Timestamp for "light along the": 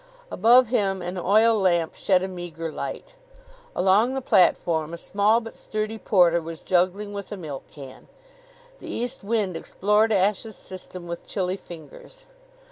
2.71-4.19